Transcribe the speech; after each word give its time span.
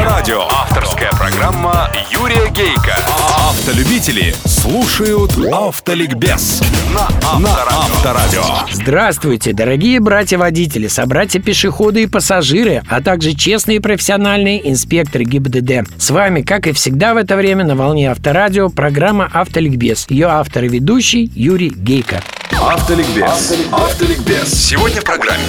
Авторадио. 0.00 0.44
Авторская 0.48 1.10
программа 1.10 1.90
Юрия 2.10 2.48
Гейка. 2.48 2.96
Автолюбители 3.36 4.34
слушают 4.46 5.32
Автоликбез 5.52 6.62
на 6.94 7.06
Авторадио. 7.22 8.42
Здравствуйте, 8.72 9.52
дорогие 9.52 10.00
братья-водители, 10.00 10.88
собратья-пешеходы 10.88 12.04
и 12.04 12.06
пассажиры, 12.06 12.82
а 12.88 13.02
также 13.02 13.34
честные 13.34 13.82
профессиональные 13.82 14.70
инспекторы 14.70 15.24
ГИБДД. 15.24 15.90
С 15.98 16.10
вами, 16.10 16.40
как 16.40 16.66
и 16.66 16.72
всегда 16.72 17.12
в 17.12 17.18
это 17.18 17.36
время, 17.36 17.66
на 17.66 17.76
волне 17.76 18.10
Авторадио 18.10 18.70
программа 18.70 19.28
«Автоликбез». 19.30 20.06
Ее 20.08 20.28
автор 20.28 20.64
и 20.64 20.68
ведущий 20.68 21.30
Юрий 21.34 21.70
Гейко. 21.76 22.22
Автоликбез. 22.52 23.54
Автоликбез. 23.70 24.48
Сегодня 24.48 25.02
в 25.02 25.04
программе. 25.04 25.42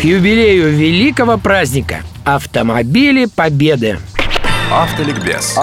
К 0.00 0.04
юбилею 0.04 0.70
великого 0.70 1.36
праздника 1.36 2.00
Автомобили 2.28 3.24
Победы. 3.24 3.98
Автоликбез. 4.70 5.56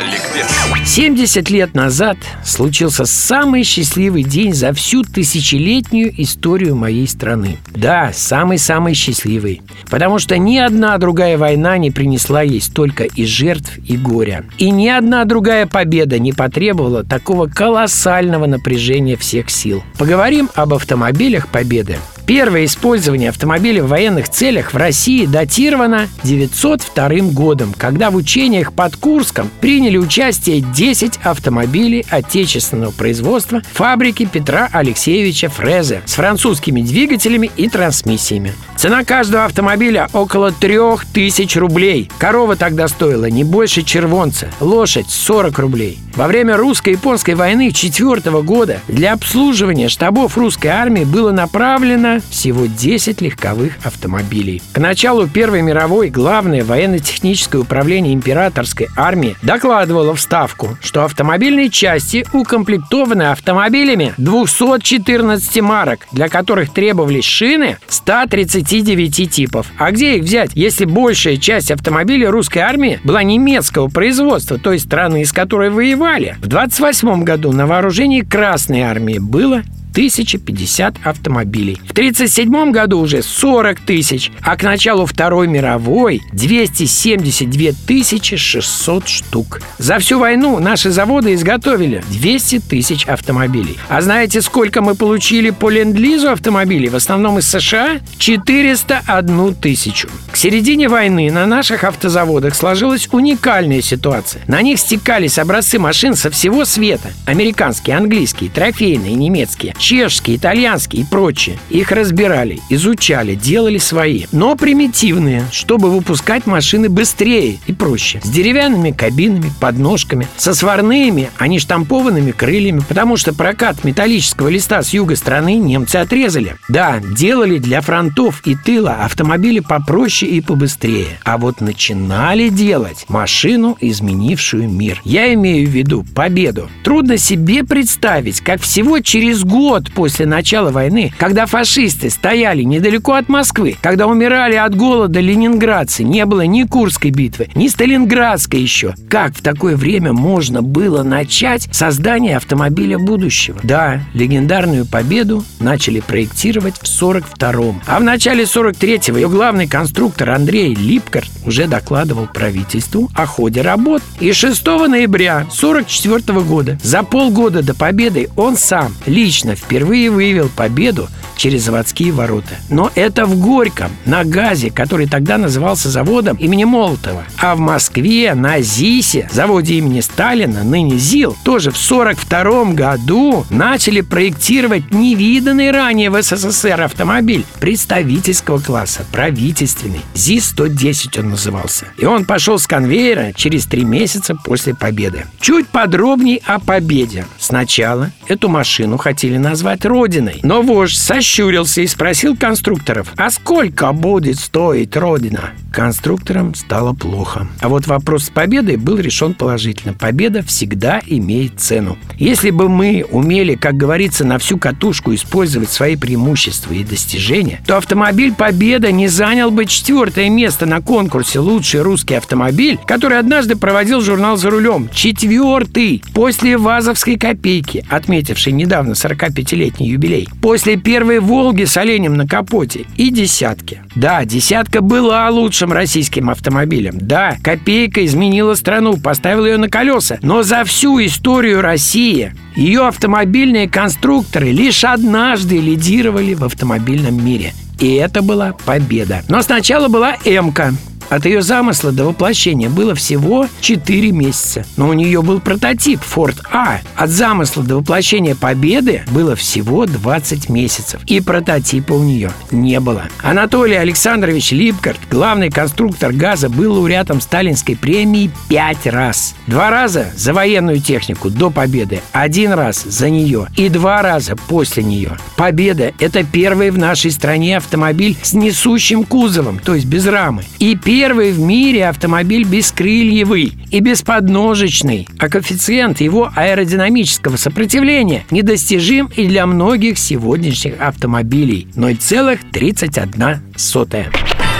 Ликбез. 0.00 0.60
70 0.84 1.50
лет 1.50 1.74
назад 1.74 2.16
случился 2.44 3.04
самый 3.04 3.62
счастливый 3.62 4.24
день 4.24 4.52
за 4.52 4.72
всю 4.72 5.04
тысячелетнюю 5.04 6.12
историю 6.20 6.74
моей 6.74 7.06
страны. 7.06 7.58
Да, 7.70 8.10
самый-самый 8.12 8.94
счастливый. 8.94 9.62
Потому 9.88 10.18
что 10.18 10.36
ни 10.36 10.58
одна 10.58 10.98
другая 10.98 11.38
война 11.38 11.78
не 11.78 11.92
принесла 11.92 12.42
ей 12.42 12.60
столько 12.60 13.04
и 13.04 13.24
жертв, 13.24 13.78
и 13.86 13.96
горя. 13.96 14.44
И 14.58 14.70
ни 14.70 14.88
одна 14.88 15.24
другая 15.24 15.66
победа 15.66 16.18
не 16.18 16.32
потребовала 16.32 17.04
такого 17.04 17.46
колоссального 17.46 18.46
напряжения 18.46 19.16
всех 19.16 19.48
сил. 19.48 19.84
Поговорим 19.96 20.50
об 20.56 20.74
автомобилях 20.74 21.46
Победы. 21.46 21.98
Первое 22.30 22.66
использование 22.66 23.30
автомобиля 23.30 23.82
в 23.82 23.88
военных 23.88 24.28
целях 24.28 24.72
в 24.72 24.76
России 24.76 25.26
датировано 25.26 26.08
902 26.22 27.32
годом, 27.32 27.74
когда 27.76 28.12
в 28.12 28.14
учениях 28.14 28.72
под 28.72 28.94
Курском 28.94 29.50
приняли 29.60 29.96
участие 29.96 30.60
10 30.60 31.18
автомобилей 31.24 32.06
отечественного 32.08 32.92
производства 32.92 33.62
фабрики 33.72 34.28
Петра 34.32 34.68
Алексеевича 34.70 35.48
Фрезе 35.48 36.02
с 36.06 36.12
французскими 36.12 36.82
двигателями 36.82 37.50
и 37.56 37.68
трансмиссиями. 37.68 38.52
Цена 38.76 39.02
каждого 39.02 39.44
автомобиля 39.44 40.08
около 40.12 40.52
3000 40.52 41.58
рублей. 41.58 42.08
Корова 42.18 42.54
тогда 42.54 42.86
стоила 42.86 43.26
не 43.28 43.42
больше 43.42 43.82
червонца, 43.82 44.48
лошадь 44.60 45.10
40 45.10 45.58
рублей. 45.58 45.98
Во 46.14 46.26
время 46.26 46.56
русско-японской 46.56 47.34
войны 47.34 47.72
4 47.72 48.20
года 48.42 48.80
для 48.88 49.12
обслуживания 49.12 49.88
штабов 49.88 50.38
русской 50.38 50.68
армии 50.68 51.04
было 51.04 51.30
направлено 51.30 52.19
всего 52.30 52.66
10 52.66 53.20
легковых 53.20 53.74
автомобилей. 53.84 54.62
К 54.72 54.78
началу 54.78 55.26
Первой 55.26 55.62
мировой 55.62 56.10
главное 56.10 56.64
военно-техническое 56.64 57.58
управление 57.58 58.14
императорской 58.14 58.88
армии 58.96 59.36
докладывало 59.42 60.14
в 60.14 60.20
Ставку, 60.20 60.76
что 60.82 61.04
автомобильные 61.04 61.70
части 61.70 62.26
укомплектованы 62.32 63.30
автомобилями 63.30 64.14
214 64.16 65.60
марок, 65.60 66.06
для 66.12 66.28
которых 66.28 66.72
требовались 66.72 67.24
шины 67.24 67.78
139 67.88 69.30
типов. 69.30 69.66
А 69.78 69.90
где 69.90 70.16
их 70.16 70.24
взять, 70.24 70.50
если 70.54 70.84
большая 70.84 71.36
часть 71.36 71.70
автомобилей 71.70 72.26
русской 72.26 72.58
армии 72.58 73.00
была 73.04 73.22
немецкого 73.22 73.88
производства, 73.88 74.58
той 74.58 74.78
страны, 74.78 75.22
из 75.22 75.32
которой 75.32 75.70
воевали? 75.70 76.36
В 76.40 76.46
28 76.46 77.22
году 77.22 77.52
на 77.52 77.66
вооружении 77.66 78.20
Красной 78.20 78.82
армии 78.82 79.18
было 79.18 79.62
1050 79.92 80.96
автомобилей. 81.04 81.80
В 81.86 81.92
1937 81.92 82.72
году 82.72 83.00
уже 83.00 83.22
40 83.22 83.80
тысяч, 83.80 84.30
а 84.42 84.56
к 84.56 84.62
началу 84.62 85.06
Второй 85.06 85.48
мировой 85.48 86.22
272 86.32 88.36
600 88.36 89.08
штук. 89.08 89.60
За 89.78 89.98
всю 89.98 90.18
войну 90.18 90.58
наши 90.58 90.90
заводы 90.90 91.34
изготовили 91.34 92.02
200 92.08 92.60
тысяч 92.60 93.06
автомобилей. 93.06 93.78
А 93.88 94.00
знаете, 94.00 94.42
сколько 94.42 94.82
мы 94.82 94.94
получили 94.94 95.50
по 95.50 95.70
ленд-лизу 95.70 96.30
автомобилей, 96.30 96.88
в 96.88 96.96
основном 96.96 97.38
из 97.38 97.48
США? 97.48 98.00
401 98.18 99.54
тысячу. 99.54 100.08
К 100.30 100.36
середине 100.36 100.88
войны 100.88 101.30
на 101.30 101.46
наших 101.46 101.84
автозаводах 101.84 102.54
сложилась 102.54 103.08
уникальная 103.10 103.82
ситуация. 103.82 104.42
На 104.46 104.62
них 104.62 104.78
стекались 104.78 105.38
образцы 105.38 105.78
машин 105.78 106.14
со 106.14 106.30
всего 106.30 106.64
света. 106.64 107.10
Американские, 107.26 107.96
английские, 107.96 108.50
трофейные, 108.50 109.14
немецкие 109.14 109.74
чешские, 109.80 110.36
итальянские 110.36 111.02
и 111.02 111.04
прочие. 111.04 111.58
Их 111.70 111.90
разбирали, 111.90 112.60
изучали, 112.68 113.34
делали 113.34 113.78
свои. 113.78 114.26
Но 114.30 114.54
примитивные, 114.54 115.44
чтобы 115.50 115.90
выпускать 115.90 116.46
машины 116.46 116.88
быстрее 116.88 117.58
и 117.66 117.72
проще. 117.72 118.20
С 118.22 118.28
деревянными 118.28 118.90
кабинами, 118.92 119.50
подножками, 119.58 120.28
со 120.36 120.54
сварными, 120.54 121.30
а 121.38 121.48
не 121.48 121.58
штампованными 121.58 122.30
крыльями, 122.30 122.82
потому 122.86 123.16
что 123.16 123.32
прокат 123.34 123.82
металлического 123.82 124.48
листа 124.48 124.82
с 124.82 124.90
юга 124.90 125.16
страны 125.16 125.56
немцы 125.56 125.96
отрезали. 125.96 126.56
Да, 126.68 127.00
делали 127.16 127.58
для 127.58 127.80
фронтов 127.80 128.42
и 128.46 128.54
тыла 128.54 129.04
автомобили 129.04 129.60
попроще 129.60 130.30
и 130.30 130.40
побыстрее. 130.40 131.18
А 131.24 131.38
вот 131.38 131.60
начинали 131.60 132.50
делать 132.50 133.06
машину, 133.08 133.78
изменившую 133.80 134.68
мир. 134.68 135.00
Я 135.04 135.32
имею 135.34 135.66
в 135.66 135.70
виду 135.70 136.04
победу. 136.14 136.68
Трудно 136.84 137.16
себе 137.16 137.64
представить, 137.64 138.40
как 138.40 138.60
всего 138.60 139.00
через 139.00 139.42
год 139.42 139.69
год 139.70 139.88
после 139.92 140.26
начала 140.26 140.72
войны, 140.72 141.12
когда 141.16 141.46
фашисты 141.46 142.10
стояли 142.10 142.62
недалеко 142.62 143.12
от 143.12 143.28
Москвы, 143.28 143.76
когда 143.80 144.08
умирали 144.08 144.56
от 144.56 144.74
голода 144.74 145.20
ленинградцы, 145.20 146.02
не 146.02 146.26
было 146.26 146.40
ни 146.40 146.64
Курской 146.64 147.12
битвы, 147.12 147.48
ни 147.54 147.68
Сталинградской 147.68 148.60
еще. 148.60 148.96
Как 149.08 149.36
в 149.36 149.42
такое 149.42 149.76
время 149.76 150.12
можно 150.12 150.60
было 150.60 151.04
начать 151.04 151.68
создание 151.70 152.38
автомобиля 152.38 152.98
будущего? 152.98 153.60
Да, 153.62 154.00
легендарную 154.12 154.86
победу 154.86 155.44
начали 155.60 156.00
проектировать 156.00 156.74
в 156.74 156.86
42-м. 156.86 157.82
А 157.86 158.00
в 158.00 158.02
начале 158.02 158.42
43-го 158.42 159.18
ее 159.18 159.28
главный 159.28 159.68
конструктор 159.68 160.30
Андрей 160.30 160.74
Липкар 160.74 161.26
уже 161.46 161.68
докладывал 161.68 162.26
правительству 162.26 163.08
о 163.14 163.24
ходе 163.24 163.62
работ. 163.62 164.02
И 164.18 164.32
6 164.32 164.66
ноября 164.66 165.46
44 165.48 166.40
года, 166.40 166.76
за 166.82 167.04
полгода 167.04 167.62
до 167.62 167.76
победы, 167.76 168.28
он 168.34 168.56
сам 168.56 168.96
лично 169.06 169.54
впервые 169.60 170.10
выявил 170.10 170.48
победу 170.48 171.08
через 171.40 171.64
заводские 171.64 172.12
ворота. 172.12 172.56
Но 172.68 172.90
это 172.94 173.24
в 173.24 173.40
Горьком, 173.40 173.90
на 174.04 174.24
ГАЗе, 174.24 174.70
который 174.70 175.06
тогда 175.06 175.38
назывался 175.38 175.88
заводом 175.88 176.36
имени 176.36 176.64
Молотова. 176.64 177.24
А 177.38 177.54
в 177.54 177.60
Москве, 177.60 178.34
на 178.34 178.60
ЗИСе, 178.60 179.26
заводе 179.32 179.76
имени 179.76 180.00
Сталина, 180.00 180.62
ныне 180.62 180.98
ЗИЛ, 180.98 181.36
тоже 181.42 181.70
в 181.70 181.78
42 181.78 182.72
году 182.72 183.46
начали 183.48 184.02
проектировать 184.02 184.92
невиданный 184.92 185.70
ранее 185.70 186.10
в 186.10 186.20
СССР 186.20 186.82
автомобиль 186.82 187.46
представительского 187.58 188.58
класса, 188.58 189.06
правительственный. 189.10 190.02
ЗИС-110 190.14 191.20
он 191.20 191.30
назывался. 191.30 191.86
И 191.96 192.04
он 192.04 192.26
пошел 192.26 192.58
с 192.58 192.66
конвейера 192.66 193.32
через 193.34 193.64
три 193.64 193.84
месяца 193.84 194.34
после 194.34 194.74
победы. 194.74 195.24
Чуть 195.40 195.68
подробней 195.68 196.42
о 196.44 196.58
победе. 196.58 197.24
Сначала 197.38 198.10
эту 198.28 198.50
машину 198.50 198.98
хотели 198.98 199.38
назвать 199.38 199.86
Родиной, 199.86 200.40
но 200.42 200.60
вождь 200.60 200.98
сощурился 201.30 201.82
и 201.82 201.86
спросил 201.86 202.36
конструкторов, 202.36 203.12
а 203.16 203.30
сколько 203.30 203.92
будет 203.92 204.40
стоить 204.40 204.96
Родина? 204.96 205.50
Конструкторам 205.72 206.56
стало 206.56 206.92
плохо. 206.92 207.46
А 207.60 207.68
вот 207.68 207.86
вопрос 207.86 208.24
с 208.24 208.30
победой 208.30 208.76
был 208.76 208.98
решен 208.98 209.34
положительно. 209.34 209.92
Победа 209.92 210.42
всегда 210.42 211.00
имеет 211.06 211.60
цену. 211.60 211.96
Если 212.18 212.50
бы 212.50 212.68
мы 212.68 213.06
умели, 213.08 213.54
как 213.54 213.76
говорится, 213.76 214.24
на 214.24 214.38
всю 214.38 214.58
катушку 214.58 215.14
использовать 215.14 215.70
свои 215.70 215.94
преимущества 215.94 216.72
и 216.72 216.82
достижения, 216.82 217.60
то 217.64 217.76
автомобиль 217.76 218.34
«Победа» 218.34 218.90
не 218.90 219.06
занял 219.06 219.52
бы 219.52 219.66
четвертое 219.66 220.28
место 220.28 220.66
на 220.66 220.80
конкурсе 220.80 221.38
«Лучший 221.38 221.82
русский 221.82 222.14
автомобиль», 222.14 222.80
который 222.84 223.20
однажды 223.20 223.54
проводил 223.54 224.00
журнал 224.00 224.36
«За 224.36 224.50
рулем». 224.50 224.88
Четвертый 224.92 226.02
после 226.12 226.56
«Вазовской 226.56 227.14
копейки», 227.14 227.84
отметившей 227.88 228.52
недавно 228.52 228.94
45-летний 228.94 229.90
юбилей. 229.90 230.28
После 230.42 230.76
первой 230.76 231.19
«Волги» 231.20 231.64
с 231.64 231.76
оленем 231.76 232.14
на 232.14 232.26
капоте 232.26 232.86
и 232.96 233.10
«Десятки». 233.10 233.82
Да, 233.94 234.24
«Десятка» 234.24 234.80
была 234.80 235.28
лучшим 235.30 235.72
российским 235.72 236.30
автомобилем. 236.30 236.98
Да, 237.00 237.36
«Копейка» 237.42 238.04
изменила 238.04 238.54
страну, 238.54 238.96
поставила 238.96 239.46
ее 239.46 239.56
на 239.56 239.68
колеса. 239.68 240.18
Но 240.22 240.42
за 240.42 240.64
всю 240.64 241.04
историю 241.04 241.60
России 241.60 242.34
ее 242.56 242.86
автомобильные 242.86 243.68
конструкторы 243.68 244.50
лишь 244.50 244.84
однажды 244.84 245.58
лидировали 245.58 246.34
в 246.34 246.44
автомобильном 246.44 247.24
мире. 247.24 247.52
И 247.78 247.94
это 247.94 248.22
была 248.22 248.52
победа. 248.52 249.22
Но 249.28 249.40
сначала 249.42 249.88
была 249.88 250.16
«Эмка». 250.24 250.74
От 251.10 251.26
ее 251.26 251.42
замысла 251.42 251.90
до 251.90 252.04
воплощения 252.04 252.70
было 252.70 252.94
всего 252.94 253.48
4 253.60 254.12
месяца. 254.12 254.64
Но 254.76 254.88
у 254.88 254.92
нее 254.92 255.22
был 255.22 255.40
прототип 255.40 256.00
Ford 256.00 256.36
А. 256.50 256.80
От 256.96 257.10
замысла 257.10 257.64
до 257.64 257.76
воплощения 257.76 258.36
победы 258.36 259.02
было 259.10 259.34
всего 259.34 259.86
20 259.86 260.48
месяцев. 260.48 261.02
И 261.06 261.20
прототипа 261.20 261.92
у 261.92 262.02
нее 262.02 262.30
не 262.52 262.78
было. 262.78 263.04
Анатолий 263.22 263.74
Александрович 263.74 264.52
Липкарт, 264.52 265.00
главный 265.10 265.50
конструктор 265.50 266.12
газа, 266.12 266.48
был 266.48 266.74
лауреатом 266.74 267.20
сталинской 267.20 267.76
премии 267.76 268.30
5 268.48 268.86
раз. 268.86 269.34
Два 269.48 269.70
раза 269.70 270.06
за 270.14 270.32
военную 270.32 270.80
технику 270.80 271.28
до 271.28 271.50
победы, 271.50 272.00
один 272.12 272.52
раз 272.52 272.84
за 272.84 273.10
нее 273.10 273.48
и 273.56 273.68
два 273.68 274.00
раза 274.02 274.36
после 274.36 274.84
нее. 274.84 275.16
Победа– 275.36 275.92
это 275.98 276.22
первый 276.22 276.70
в 276.70 276.78
нашей 276.78 277.10
стране 277.10 277.56
автомобиль 277.56 278.16
с 278.22 278.32
несущим 278.32 279.02
кузовом, 279.02 279.58
то 279.58 279.74
есть 279.74 279.86
без 279.86 280.06
рамы. 280.06 280.44
И 280.60 280.76
первый 281.00 281.32
в 281.32 281.40
мире 281.40 281.86
автомобиль 281.86 282.44
бескрыльевый 282.44 283.54
и 283.70 283.80
бесподножечный. 283.80 285.08
А 285.18 285.30
коэффициент 285.30 286.02
его 286.02 286.30
аэродинамического 286.36 287.36
сопротивления 287.36 288.26
недостижим 288.30 289.10
и 289.16 289.26
для 289.26 289.46
многих 289.46 289.96
сегодняшних 289.96 290.78
автомобилей– 290.78 291.68
0,31 291.74 293.38
сотая. 293.56 294.10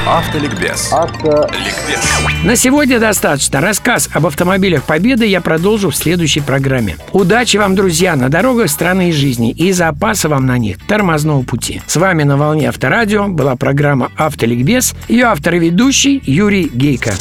Автоликбез. 0.07 0.93
Автоликбез. 0.93 2.21
На 2.43 2.57
сегодня 2.57 2.99
достаточно. 2.99 3.61
Рассказ 3.61 4.09
об 4.13 4.27
автомобилях 4.27 4.83
Победы 4.85 5.27
я 5.27 5.41
продолжу 5.41 5.91
в 5.91 5.97
следующей 5.97 6.41
программе. 6.41 6.97
Удачи 7.13 7.59
вам, 7.59 7.75
друзья, 7.75 8.17
на 8.17 8.29
дорогах 8.29 8.71
страны 8.71 9.11
и 9.11 9.13
жизни 9.13 9.53
и 9.53 9.73
запаса 9.73 10.29
вам 10.29 10.47
на 10.47 10.59
них 10.59 10.79
тормозного 10.87 11.43
пути. 11.43 11.83
С 11.87 11.97
вами 11.97 12.23
на 12.23 12.37
волне 12.37 12.69
Авторадио 12.69 13.29
была 13.29 13.57
программа 13.57 14.11
Автоликбез. 14.17 14.95
Ее 15.09 15.27
автор 15.27 15.55
и 15.55 15.59
ведущий 15.59 16.23
Юрий 16.25 16.69
Гейко. 16.73 17.15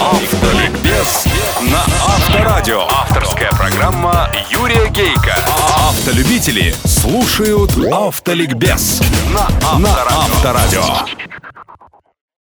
Автоликбез 0.00 1.24
на 1.62 1.82
Авторадио. 2.06 2.82
Авторская 2.82 3.50
программа 3.50 4.28
Юрия 4.50 4.88
Гейка. 4.90 5.36
Автолюбители 5.88 6.74
слушают 6.84 7.72
Автоликбез 7.90 9.00
на 9.32 9.48
Авторадио. 9.72 10.82